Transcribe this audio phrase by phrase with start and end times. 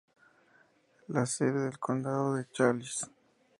[1.09, 3.05] La sede del condado es Challis.